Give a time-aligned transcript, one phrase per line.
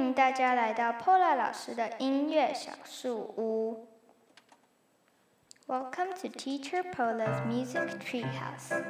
[0.00, 3.86] 欢迎大家来到 Pola 老师的音乐小树屋。
[5.66, 8.82] Welcome to Teacher Pola's Music Treehouse.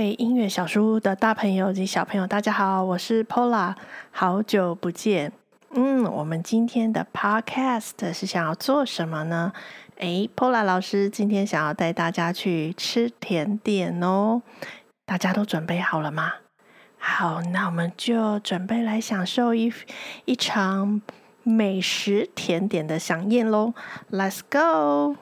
[0.00, 3.74] 位音乐小书屋的大朋友及小朋友，大家好，我是 Pola，
[4.10, 5.30] 好久不见。
[5.74, 9.52] 嗯，我们今天的 Podcast 是想要做什么呢？
[9.96, 14.40] 诶，Pola 老师今天想要带大家去吃甜点哦，
[15.04, 16.32] 大家都准备好了吗？
[16.96, 19.70] 好，那我们就准备来享受一
[20.24, 21.02] 一场
[21.42, 23.74] 美食甜点的饗宴喽
[24.10, 25.16] ，Let's go！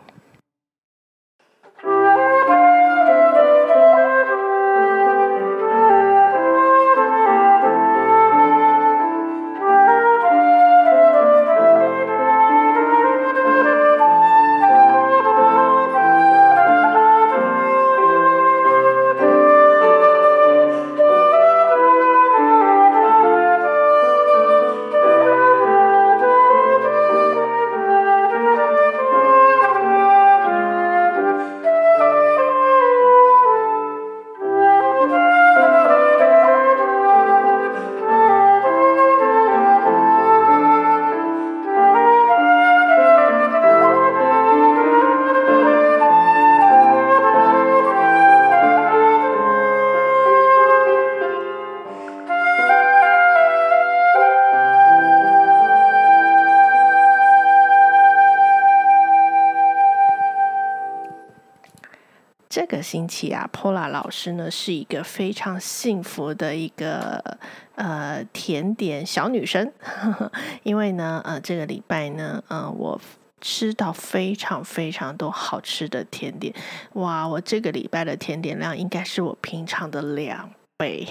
[62.82, 67.38] 星期啊，Pola 老师呢是一个非常幸福的一个
[67.74, 69.72] 呃甜点小女生，
[70.62, 73.00] 因为呢，呃，这个礼拜呢，呃，我
[73.40, 76.52] 吃到非常非常多好吃的甜点，
[76.94, 80.50] 哇，我这个礼拜的甜点量应该是我平常的量。
[80.78, 81.04] 对，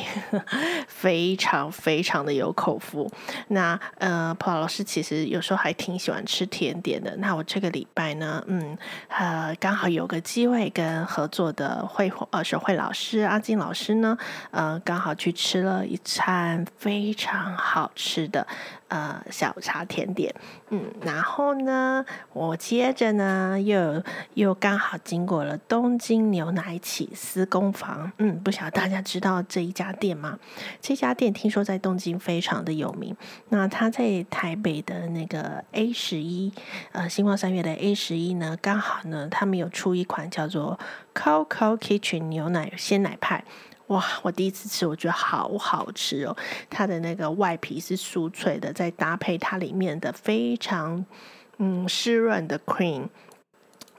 [0.87, 3.11] 非常非常的有口福。
[3.49, 7.13] 那呃普老师其实有时候还挺喜欢吃甜点的。
[7.17, 8.77] 那我这个礼拜呢，嗯，
[9.09, 14.17] 呃，刚好有个机会跟合作的绘呃手绘老师阿金老师呢，
[14.51, 18.47] 呃，刚好去吃了一餐非常好吃的
[18.87, 20.33] 呃下午茶甜点。
[20.69, 24.03] 嗯，然后呢，我接着呢又
[24.33, 28.11] 又刚好经过了东京牛奶起司工坊。
[28.17, 29.43] 嗯，不晓得大家知道。
[29.47, 30.37] 这一家店吗？
[30.81, 33.15] 这家店听说在东京非常的有名。
[33.49, 36.51] 那他在台北的那个 A 十一，
[36.91, 40.79] 呃，星光三月的 A 十一呢，刚好呢，他们有出一款叫做
[41.13, 43.43] Coco Kitchen 牛奶鲜奶派。
[43.87, 46.35] 哇，我第一次吃，我觉得好好吃哦。
[46.69, 51.05] 它的那个外皮是酥脆的，再搭配它里面的非常
[51.57, 53.07] 嗯湿润的 cream。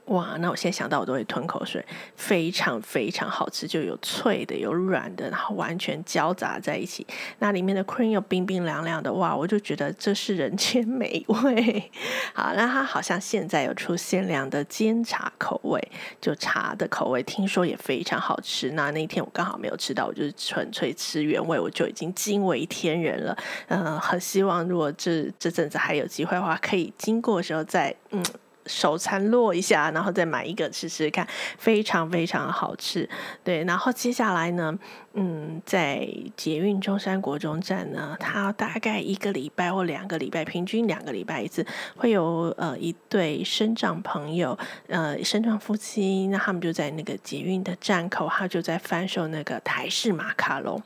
[0.09, 7.05] 哇，那我现在想到我都会吞口水，非常非常好吃，就有脆的，有软的，然后完全交杂在一起。
[7.37, 11.91] 那里面的 cream 又冰冰凉凉的，哇，我就觉得这是人间美味。
[12.33, 15.79] 好，那它好像现在有出限量的煎茶口味，
[16.19, 18.71] 就茶的口味，听说也非常好吃。
[18.71, 23.37] 那那天我刚好没有吃到，我就是纯粹吃原味，我就已经惊为天人了。
[23.67, 28.23] 嗯、呃，很希望如果这这阵子还有机会的话，可以经过的时候再嗯。
[28.69, 33.09] 手残落一下，然后再买一个吃吃看，非常非常好吃。
[33.43, 34.77] 对，然后接下来呢，
[35.13, 36.07] 嗯，在
[36.37, 41.65] 捷运中山国中站呢，它大概一个礼拜或两个礼拜，平均两个礼拜一次，
[41.97, 50.81] 会有呃一对生障朋友，呃生障夫妻，那他们就在那个捷运的站口，他就在贩售那个台式马卡龙。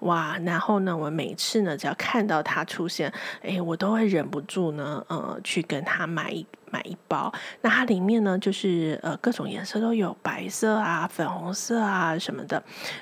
[0.00, 3.10] 哇，然后呢，我每次呢，只要看到他出现，
[3.42, 6.44] 哎，我都会忍不住呢，呃，去跟他买一。
[6.74, 12.60] 买一包，那它里面呢，就是呃各种颜色都有，白色啊、粉红色啊什么的。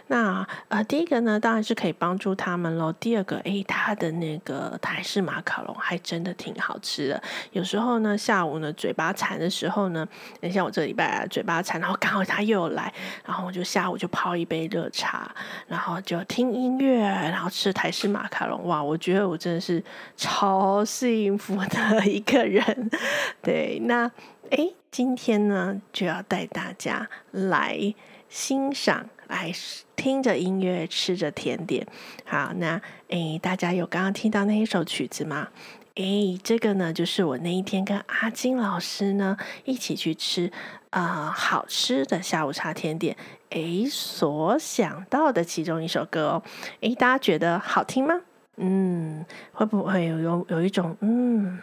[0.09, 2.93] 那呃第一个呢，当然是可以帮助他们喽。
[3.01, 7.23] 第二个，哎，它的那个台式马卡龙还真的挺好吃的。
[7.53, 10.07] 有时候呢，下午呢嘴巴馋的时候呢，
[10.39, 12.93] 等像我这礼拜嘴巴馋，然后刚好他又来，
[13.25, 15.35] 然后我就下午就泡一杯热茶，
[15.67, 18.67] 然后就听音乐，然后吃台式马卡龙。
[18.67, 19.83] 哇，我觉得我真的是
[20.15, 22.91] 超幸福的一个人，
[23.41, 23.62] 对。
[23.85, 24.11] 那
[24.51, 27.95] 诶，今天呢就要带大家来
[28.29, 29.53] 欣赏，来
[29.97, 31.87] 听着音乐，吃着甜点。
[32.25, 35.49] 好，那诶，大家有刚刚听到那一首曲子吗？
[35.97, 40.51] 诶，这个呢就是我那一天跟阿金老师呢一起去吃
[40.89, 43.17] 啊、好吃的下午茶甜点，
[43.51, 46.43] 诶，所想到的其中一首歌哦。
[46.81, 48.15] 诶，大家觉得好听吗？
[48.57, 51.59] 嗯，会不会有有有一种嗯，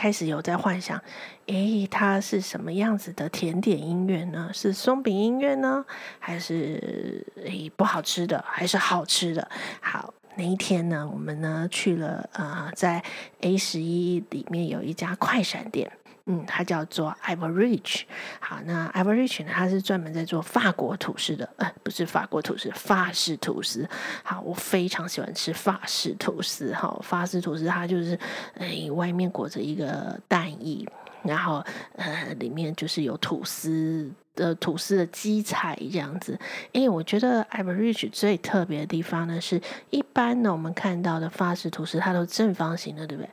[0.00, 0.98] 开始有在幻想，
[1.44, 4.48] 诶，它是什么样子的甜点音乐呢？
[4.50, 5.84] 是松饼音乐呢，
[6.18, 9.46] 还是诶不好吃的，还是好吃的？
[9.82, 13.04] 好，那一天呢，我们呢去了呃，在
[13.42, 15.92] A 十一里面有一家快闪店。
[16.30, 18.02] 嗯，它叫做 Ivorich。
[18.38, 23.88] 好，那 Ivorich 呢，它是专门在做法国吐司的，呃，不是法国吐司，法式吐司。
[24.22, 26.72] 好，我非常喜欢吃法式吐司。
[26.72, 28.16] 好，法式吐司它就是，
[28.56, 30.86] 哎，外面裹着一个蛋液，
[31.24, 31.64] 然后
[31.96, 34.10] 呃，里面就是有吐司。
[34.36, 36.38] 的吐司的基材这样子，
[36.72, 43.30] 因为我觉得 Ivory-Riche 最特别的地方呢，是一般呢我们看到的法式吐司，它都正方形的，对不对？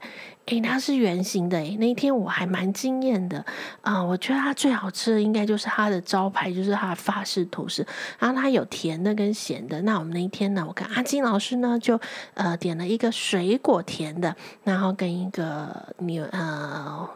[0.47, 1.57] 诶，它是圆形的。
[1.59, 3.45] 诶，那一天我还蛮惊艳的
[3.81, 7.85] 啊、我觉得它最好吃的应该就是它的招牌，就是它的法式吐司。
[8.19, 9.79] 然后它有甜的跟咸的。
[9.83, 11.97] 那我们那一天呢，我跟阿金老师呢就
[12.33, 17.07] 呃点了一个水果甜的，然后跟一个牛呃。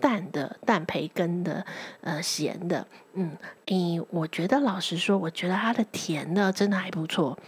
[0.00, 1.64] 淡的淡培根的，
[2.00, 3.36] 呃，咸的，嗯，
[3.66, 7.38] 诶，我觉得老实说，我觉得它的甜的真的还不错。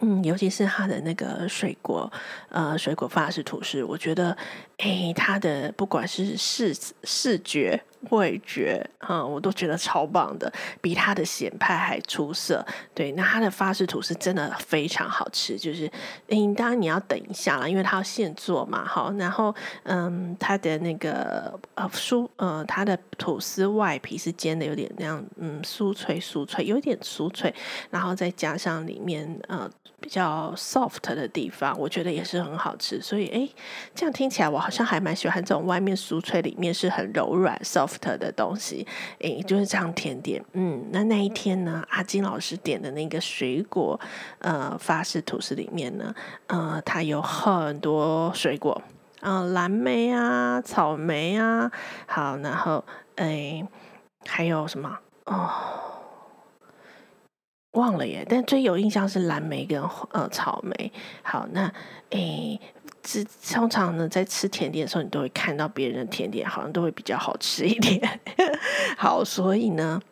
[0.00, 2.10] 嗯，尤其是它的那个水果，
[2.50, 4.36] 呃，水果法式吐司，我觉得，
[4.78, 6.72] 哎，他的不管是视
[7.02, 12.64] 视觉、味觉，啊、我都觉得超棒的，比他的显派还出色。
[12.94, 15.90] 对，那他的法式吐司真的非常好吃，就是，
[16.28, 19.52] 嗯，当然你要等一下了，因为他要现做嘛，好，然后，
[19.82, 27.52] 嗯，他的那个呃酥，呃，他的吐司外皮是煎的有点那样，嗯，酥脆酥脆，有点酥脆，
[27.90, 29.68] 然后再加上里面，呃。
[30.00, 33.00] 比较 soft 的地方，我觉得也是很好吃。
[33.00, 33.48] 所以，哎，
[33.94, 38.86] 这样听起来，我好像还蛮喜欢这种外面酥脆，里面是很柔软 soft 的东西。
[39.20, 40.44] 哎，就是这样甜点。
[40.52, 43.98] 嗯，那那一天呢，阿金老师点的那个水果，
[44.38, 46.14] 呃，法式吐司里面呢，
[46.46, 48.80] 呃，它有很多水果，
[49.20, 51.70] 啊、呃，蓝莓啊，草莓啊，
[52.06, 52.84] 好，然后，
[53.16, 53.66] 哎，
[54.26, 54.98] 还有什么？
[55.24, 55.50] 哦。
[57.78, 59.80] 忘了耶，但最有印象是蓝莓跟
[60.12, 60.92] 呃草莓。
[61.22, 61.72] 好，那
[62.10, 62.60] 诶，
[63.02, 68.20] 这通常呢，在吃甜点的时候，你都会看到别人的甜点好像都会比较好吃一点。
[68.98, 70.02] 好，所以呢。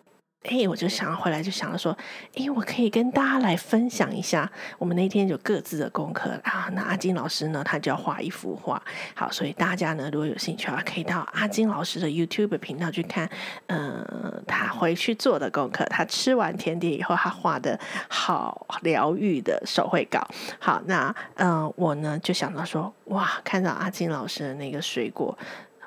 [0.48, 1.96] 哎，我就想回来，就想要说，
[2.37, 6.69] 哎，我可以跟大家来分享一下，我们那天有各自的功课啊。
[6.72, 8.81] 那阿金老师呢，他就要画一幅画。
[9.14, 13.28] 好，所以大家呢，如果有兴趣的话，可以到阿金老师的 YouTube 频道去看，
[13.66, 17.78] 嗯、他回去做的功课，他吃完甜点以后，他画的
[18.08, 20.26] 好疗愈的手绘稿。
[20.58, 25.37] 好，那嗯、我呢就想到说，哇，看到阿金老师的那个水果。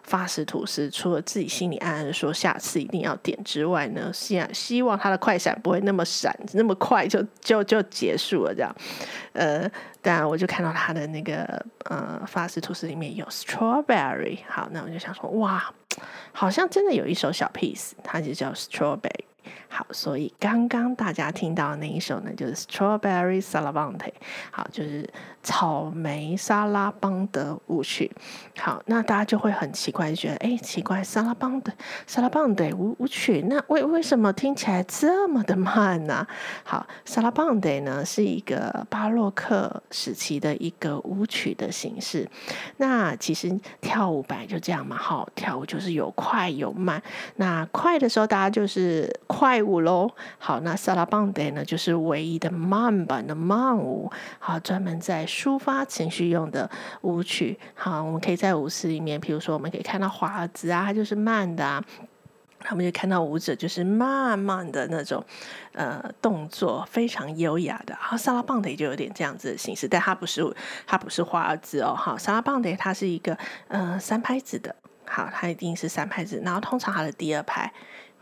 [0.10, 8.76] 法式吐司，除了自己心里暗暗说下次一定要点之外呢，希希望它的快闪不会那么闪，那么快就就就结束了这样。
[9.34, 9.70] 呃，
[10.02, 15.72] 但我就看到他的那个呃法式吐司里面有 strawberry，好，那我就想说哇，
[16.32, 19.29] 好像真的有一首小 piece，它就叫 strawberry。
[19.68, 24.12] 好，所以刚刚大家听到的那一首呢，就是 Strawberry Salamante
[24.50, 25.08] 好，就是
[25.44, 28.12] 草莓沙拉邦德舞曲。
[28.58, 31.72] 好，那大家就会很奇怪，就觉得哎，奇怪，沙拉邦的
[32.08, 36.26] 沙拉邦德舞舞曲，那为为什么听起来这么的慢呢？
[36.64, 42.28] 好，沙拉邦德呢是一个巴洛克时期的一个舞曲的形式。
[42.78, 47.02] 那其实跳舞本来就这样嘛，好，跳舞就是有快有慢。
[47.36, 49.08] 那快的时候，大家就是。
[49.40, 56.70] 快舞喽，好，那萨拉邦德呢，就是唯一的慢版的慢舞，好，专门在抒发情绪用的
[57.04, 61.82] 舞曲，好，我们可以在舞池里面，比如说我们可以看到华尔兹啊，它就是慢的啊，
[62.60, 65.24] 他们就看到舞者就是慢慢的那种，
[65.72, 70.54] 呃，动作非常优雅的，好，萨拉邦德就有点这样子的形式，但它不是，
[70.86, 73.38] 它不是华尔兹哦，好，萨拉邦德它是一个
[73.70, 77.72] 呃三拍子的，好，它一定是三拍子，然后通常它的第二拍。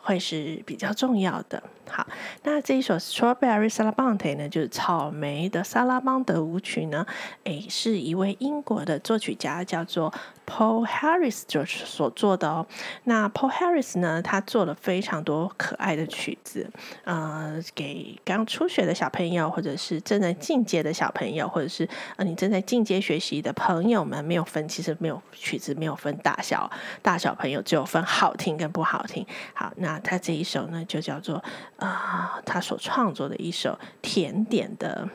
[0.07, 1.61] 会是比较重要的。
[1.89, 2.05] 好，
[2.43, 7.05] 那这一首 Strawberry Sarabande 呢，就是草莓的萨拉邦德舞曲呢，
[7.45, 10.13] 诶，是一位英国的作曲家叫做
[10.45, 12.65] Paul Harris 就是所做的哦。
[13.05, 16.69] 那 Paul Harris 呢，他做了非常多可爱的曲子，
[17.05, 26.69] 呃，给刚初学的小朋友，或者是正在进阶的小朋友，或者是呃你正在进阶学习的朋友们，没有分，其实没有曲子没有分大小
[27.01, 29.25] 大小朋友，只有分好听跟不好听。
[29.53, 31.43] 好，那他这一首呢，就叫做。
[31.77, 35.09] 啊、他所创作的一首甜点的。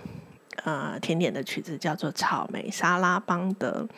[0.64, 3.88] 呃，甜点的曲子叫做《草莓沙拉邦德》。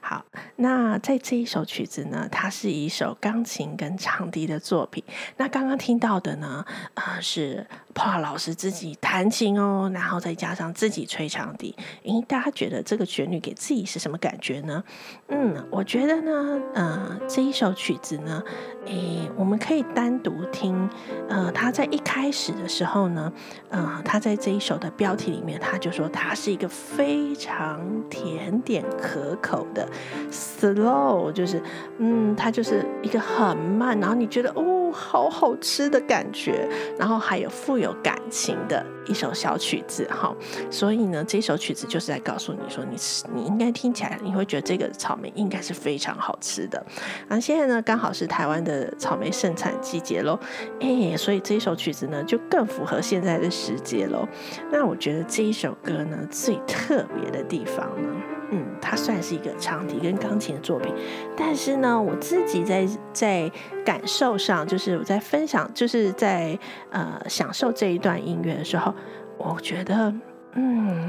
[0.00, 0.24] 好，
[0.56, 5.02] 那在这一首曲子呢，它是一首钢琴跟长笛的作品。
[5.38, 6.64] 那刚刚听到的呢，
[6.94, 14.82] 呃，是帕老师自己弹琴哦，然后再加上自己吹长笛，诶，大家觉得这个旋律给自己是什么感觉呢？
[15.28, 18.42] 嗯，我觉得呢，呃，这一首曲子呢，
[18.86, 20.90] 诶，我们可以单独听，
[21.28, 23.32] 呃，他在一开始的时候呢，
[23.70, 29.88] 呃，他在这一首的标题里面，他就说它是一个非常甜点可口的
[30.30, 31.62] slow，就是，
[31.98, 34.73] 嗯，它就是一个很慢，然后你觉得哦。
[34.94, 40.34] 好好吃的感觉，然后还有富有感情的一首小曲子哈，
[40.70, 42.96] 所以呢，这首曲子就是在告诉你说，你
[43.34, 46.82] 你应该听起来，你会觉得这个草莓应该是非常好吃的。
[47.28, 50.38] 啊，现在呢，刚好是台湾的草莓盛产季节喽，
[50.80, 54.26] 哎，所以这首曲子呢，就更符合现在的时节喽。
[54.70, 58.08] 那我觉得这一首歌呢，最特别的地方呢，
[58.56, 60.94] 嗯，它算是一个长笛跟钢琴的作品，
[61.36, 63.50] 但是呢，我自己在在
[63.84, 66.56] 感受上，就是我在分享，就是在
[66.90, 68.94] 呃享受这一段音乐的时候，
[69.38, 70.14] 我觉得，
[70.52, 71.08] 嗯，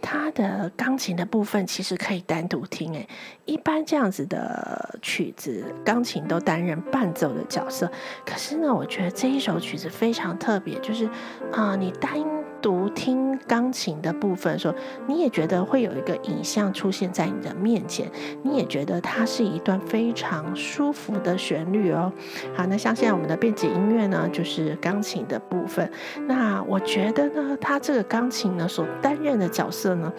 [0.00, 2.94] 它的钢琴的部分其实可以单独听。
[2.94, 3.08] 诶，
[3.46, 7.90] 一般这样子的曲子，钢琴都担任伴奏的角色，
[8.24, 11.06] 可是呢，我觉得这一首曲子非常特别，就是
[11.50, 12.45] 啊、呃，你单。
[12.60, 14.74] 独听钢琴的部分，说
[15.06, 18.10] 你也觉得会有一个影像出现在你的面前，
[18.42, 22.12] 你也觉得它是一段非常舒服的旋律哦。
[22.54, 25.88] 好，那像现在我们的背景音乐呢，就是钢琴的部分。
[26.26, 30.12] 那我觉得呢，它这个钢琴呢所担任的角色呢，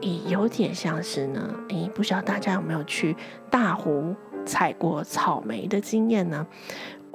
[0.00, 3.16] 也有点像是呢，诶，不知道大家有没有去
[3.48, 6.46] 大湖采过草莓的经验呢？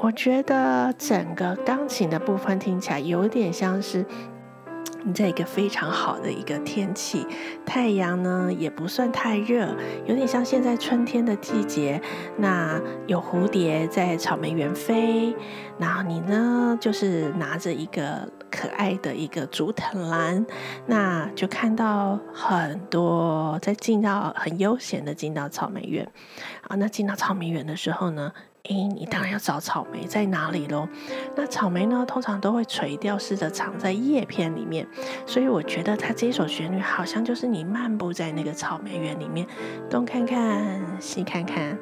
[0.02, 4.06] 我觉得整个钢琴的部分听起来有点像是。
[5.04, 7.26] 你在一个非常好的一个天气，
[7.66, 9.76] 太阳呢也不算太热，
[10.06, 12.02] 有点像现在春天的季节。
[12.38, 15.34] 那有蝴蝶在草莓园飞，
[15.78, 20.46] 然后你呢就是拿着一个可爱的一个竹藤篮，
[20.86, 26.12] 那就看到很多在进到很悠闲的进到草莓园。
[26.68, 30.88] 啊，那进到草莓园的时候呢，诶，你当然要找草莓在哪里喽？
[31.36, 34.86] 那草莓呢，通常都会垂钓式的藏在叶片里面，
[35.26, 39.48] 所以我觉得它这首旋律好像就是你漫步在那个草莓园里面，
[39.90, 41.78] 东看看西看看，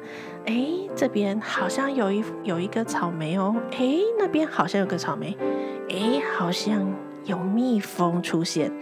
[0.46, 5.36] 诶，这边好像有一有一个草莓哦，诶，那边好像有个草莓，
[5.88, 6.86] 诶，好像
[7.28, 8.72] 有蜜蜂出现，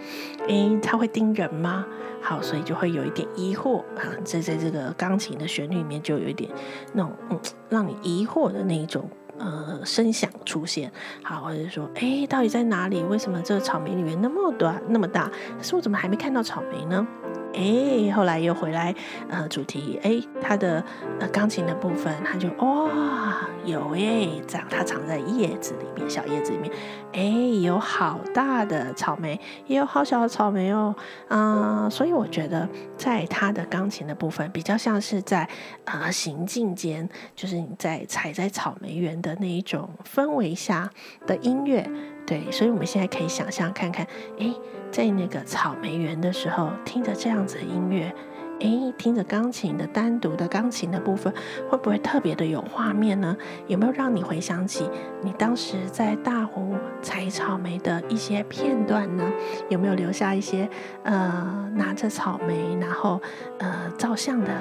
[0.46, 1.84] 诶，它会叮人吗？
[2.22, 6.50] 好，所以就会有一点疑惑啊， 在在这个钢琴的旋律里面，就有一点
[6.92, 7.38] 那种嗯，
[7.68, 10.90] 让你疑惑的那一种呃声响出现。
[11.22, 13.02] 好，或者说，诶，到底在哪里？
[13.02, 15.30] 为什么这个草莓里面那么短那么大？
[15.58, 17.06] 可是我怎么还没看到草莓呢？
[17.56, 18.94] 哎，后来又回来，
[19.30, 20.84] 呃，主题，哎，它的
[21.18, 26.70] 呃钢琴的部分，它就哇、有哎，这样它藏在叶子里面，小叶子里面，
[27.12, 27.22] 哎，
[27.62, 30.94] 有好大的草莓，也有好小的草莓哦，
[31.28, 35.48] 啊、所以我觉得在它的钢琴的部分，比较像是在
[35.86, 40.90] 呃行进间，就是你在踩在草莓园的那一种氛围下
[41.26, 41.88] 的音乐，
[42.26, 44.06] 对，所以我们现在可以想象看看，
[44.38, 44.54] 哎。
[44.90, 48.14] 在那个草莓园的时候，听着这样子的音乐，
[48.60, 51.32] 诶，听着钢琴的单独的钢琴的部分，
[51.68, 53.36] 会不会特别的有画面呢？
[53.66, 54.88] 有没有让你回想起
[55.22, 59.24] 你当时在大湖采草莓的一些片段呢？
[59.68, 60.68] 有没有留下一些
[61.02, 63.20] 呃拿着草莓然后
[63.58, 64.52] 呃照相的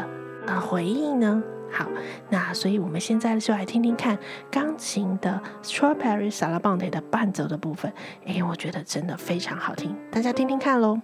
[0.47, 1.41] 呃回忆呢？
[1.75, 1.89] 好，
[2.29, 4.17] 那所以我们现在就来听听看
[4.49, 7.91] 钢琴的 Strawberry Sarabande 的伴奏的部分。
[8.25, 11.01] 哎，我觉得真的非常好听，大家听听看喽。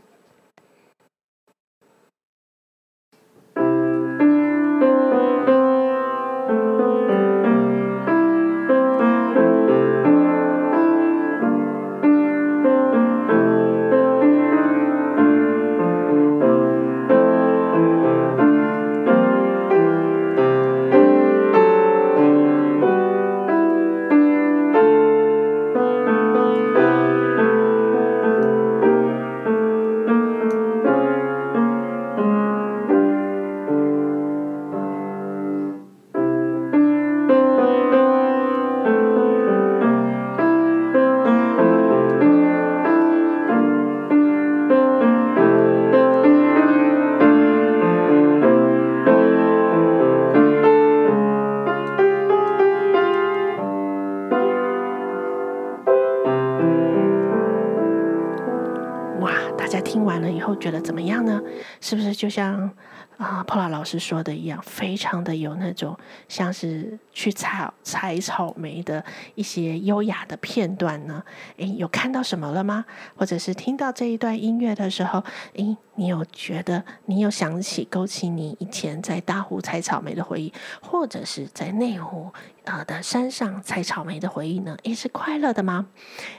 [62.21, 62.69] 就像？
[63.17, 65.95] 啊，Paula 老师说的一样，非常的有那种
[66.27, 69.03] 像是去采采草莓的
[69.35, 71.23] 一些优雅的片段呢。
[71.57, 72.83] 诶，有看到什么了吗？
[73.15, 75.23] 或者是听到这一段音乐的时候，
[75.53, 80.51] 诶，你有觉得你有想起勾起你以前在大湖采草莓的回忆，
[80.81, 82.31] 或者是在内湖
[82.63, 84.75] 呃的山上采草莓的回忆呢？
[84.81, 85.85] 诶，是快乐的吗？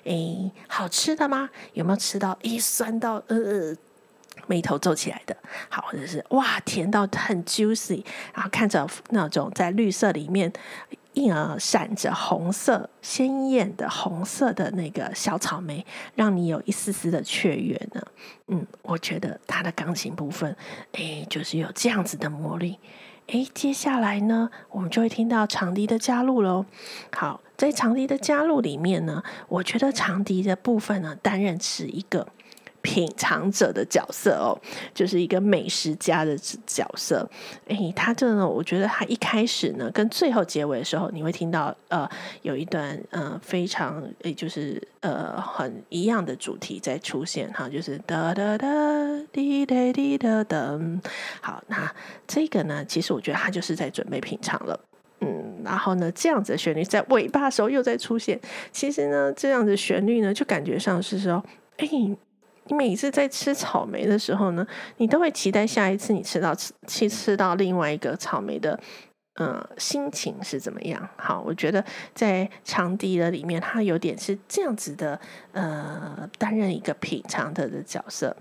[0.02, 1.48] 诶，好吃的吗？
[1.74, 2.36] 有没有吃到？
[2.42, 3.76] 诶，酸到呃。
[4.46, 5.36] 眉头皱起来的，
[5.68, 10.52] 好，或者是哇，甜到很 juicy，然后看着那种在绿色里面，
[11.12, 15.84] 因而闪着红色鲜艳的红色的那个小草莓，
[16.14, 18.02] 让你有一丝丝的雀跃呢。
[18.48, 20.56] 嗯，我觉得他的钢琴部分，
[20.92, 22.78] 哎，就是有这样子的魔力。
[23.28, 26.66] 哎，接下来呢，我们就会听到长笛的加入喽。
[27.14, 32.26] 好，在长笛的加入里面呢，我觉得长笛的部分呢，担任是一个。
[32.82, 34.58] 品尝者的角色哦，
[34.92, 36.36] 就是一个美食家的
[36.66, 37.28] 角色。
[37.68, 42.08] 诶，他这呢，我觉得他一开始呢，跟最后结尾的时候，你会听到呃，
[42.42, 48.66] 有一段呃非常诶，就是呃很一样的主题在出现哈，就是哒哒哒
[49.32, 50.78] 滴哒滴哒哒。
[51.40, 51.90] 好，那
[52.26, 54.78] 这个呢，其实我觉得他就是在准备品尝了。
[55.20, 58.40] 嗯，然后呢，这样子的旋律在尾巴的时候又在出现。
[58.72, 61.44] 其实呢，这样子旋律呢，就感觉上是说，
[61.76, 62.16] 诶。
[62.66, 64.66] 你每次在吃草莓的时候呢，
[64.98, 68.78] 你都会期待下一次你吃到吃去吃到另外一个草莓的，
[69.34, 71.08] 呃，心情是怎么样？
[71.16, 75.18] 好，我觉得在长笛的里面，它有点是这样子的，
[75.52, 78.36] 呃，担任一个品尝的的角色。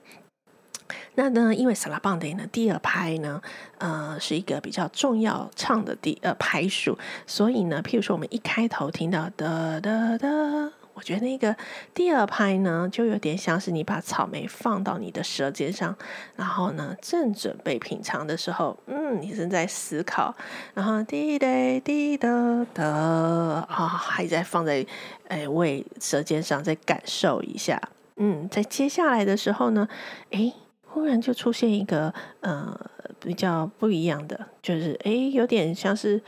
[1.16, 3.42] 那呢，因为萨拉邦德呢，第二拍呢，
[3.80, 10.81] 呃，是一个比较重要唱的第呃拍数，所以呢，譬如说我们一开头听到的的的。
[10.94, 11.56] 我觉得那个
[11.94, 15.96] 第二拍呢，就有点像是你把草莓放到你的舌尖上，
[16.36, 20.36] 然后呢，正准备品尝的时候，嗯，你正在思考，
[20.74, 21.48] 然后滴答
[21.80, 22.30] 滴答
[22.74, 24.86] 的啊，还在放在
[25.28, 27.82] 哎胃舌尖上，再感受一下，
[28.18, 29.88] 嗯，在接下来的时候呢，
[30.32, 30.54] 哎，
[30.86, 32.78] 忽然就出现一个呃
[33.20, 36.22] 比较不一样的，就是哎，有点像是。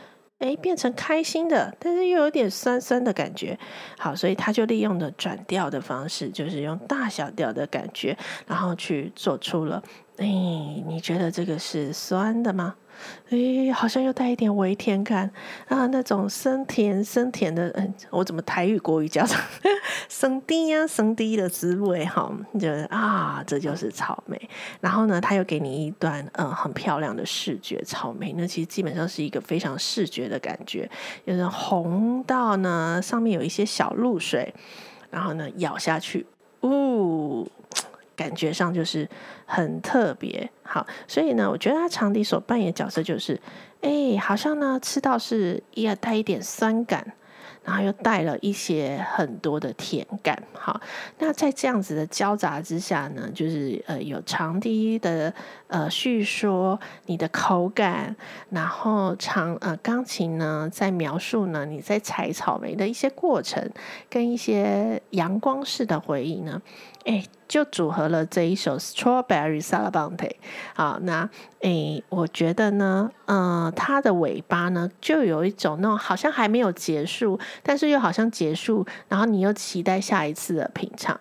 [0.43, 3.57] 哎，变成开心的，但是又有点酸酸的感觉。
[3.97, 9.81] 好，所以他就利用了转调的方式，就是用大小调的感觉，然后去做出了。
[10.17, 12.75] 哎，你觉得这个是酸的吗？
[13.29, 15.29] 诶，好像又带一点微甜感
[15.67, 19.35] 啊，那种生甜生甜的，嗯，我怎么台语国语叫做
[20.09, 24.39] 生低呀生低的滋味哈，就是啊，这就是草莓。
[24.81, 30.89] 然后呢，他又给你一段嗯很漂亮的视觉，草莓呢其实基本上是一个非常视觉的感觉，
[31.25, 34.53] 有点红到呢上面有一些小露水，
[35.09, 36.25] 然后呢咬下去，
[36.61, 37.47] 呜。
[38.15, 39.07] 感觉上就是
[39.45, 43.39] 很特别，好，所以呢，我觉得他长笛所扮演的角色就是，
[43.81, 47.13] 哎，好像呢吃到是也带一点酸感。
[47.65, 50.81] 然后又带了一些很多的甜感，好，
[51.19, 55.33] 那在这样子的交杂之下呢，就是呃有长笛的
[55.73, 58.15] 呃叙说你的口感，
[58.51, 63.71] 然后长呃钢琴呢在描述呢你在采草莓的一些过程，
[64.07, 66.61] 跟一些阳光式的回忆呢，
[67.05, 70.35] 哎，就组合了这一首 Strawberry s a l a b a n t e
[70.75, 71.27] 好，那。
[71.63, 81.17] 诶，我觉得呢，嗯、呃，它的尾巴呢，就有一种那种好像还没有结束，但是又好像结束，然后你又期待下一次的品尝。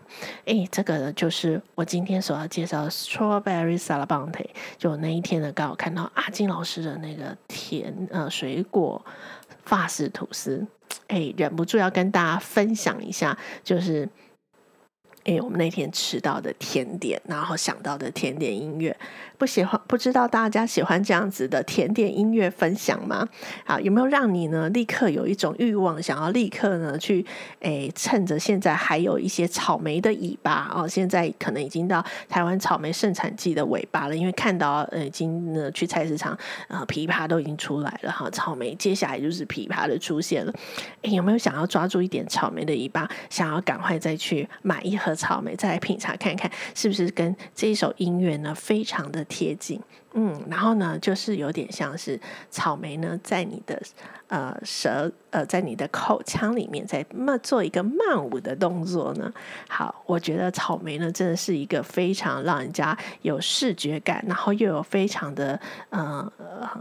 [0.46, 4.41] 诶，这个呢，就是我今天所要介绍的 Strawberry s a l a b a n t e
[4.78, 9.04] 就那一天呢，刚好看到阿金老师的那个甜呃水果
[9.64, 10.66] 法式吐司，
[11.08, 14.08] 哎，忍不住要跟大家分享一下，就是。
[15.24, 18.98] 哎，我们那天吃到的甜点，然后想到的甜点音乐，
[19.42, 23.28] 不喜欢，不知道大家喜欢这样子的甜点音乐分享吗？
[23.64, 27.26] 好，有没有让你呢立刻有一种欲望，想要立刻呢去
[27.58, 36.32] 诶，趁着现在还有一些草莓的尾巴哦，现在可能已经到台湾草莓盛产季的尾巴了，因为看到呃已经呢去菜市场
[36.68, 40.54] 啊、呃，枇杷都已经出来了哈，草莓接下来就是枇杷的出现了。
[41.00, 45.12] 有没有想要抓住一点草莓的尾巴，想要赶快再去买一盒？
[45.16, 49.80] 草莓，再来品尝看看，是不是跟这一首音乐呢非常的贴近？
[50.14, 53.80] 嗯，然后呢，就是有点像是草莓呢，在你的
[54.28, 59.32] 呃舌呃，在你的口腔里面，在慢做一个慢舞的动作呢。
[59.70, 66.30] 好，我觉得草莓呢，真的是一个非常让人家有视觉感，然后又有非常的嗯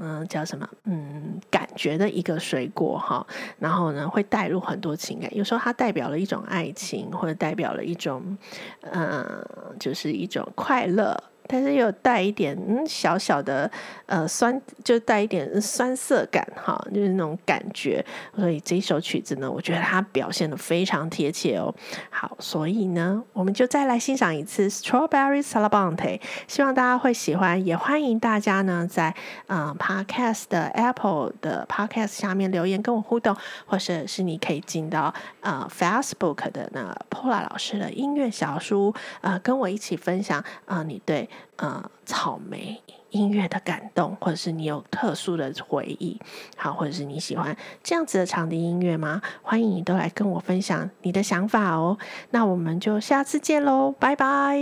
[0.01, 3.25] 嗯、呃、叫什么嗯感觉的一个水果哈。
[3.59, 8.37] 然后呢，会带入很多情感，有时候它代表了一种爱情，或者代表了一种
[8.81, 9.47] 嗯、呃，
[9.79, 11.17] 就是一种快乐。
[11.47, 13.69] 但是又带一点嗯小小的
[14.05, 18.03] 呃酸，就带一点酸涩感哈，就是那种感觉。
[18.35, 21.73] 所以这首曲子呢，我觉得它表现得非常贴切哦。
[22.09, 29.13] 好，所以呢，我们就再来欣赏一次 Strawberry Salabonte，希望大家会喜欢，也欢迎大家呢在
[29.47, 46.19] 呃 Podcast 的 Apple 的 Podcast 下面留言跟我互动，或者是你可以进到呃 Facebook 的那 Pola 老师的音乐小书，呃，跟我一起分享啊、你对呃草莓音乐的感动，或者是你有特殊的回忆，
[46.55, 49.21] 好，或者是你喜欢这样子的场地音乐吗？
[49.41, 51.97] 欢迎你都来跟我分享你的想法哦。
[52.29, 54.59] 那我们就下次见喽，拜拜。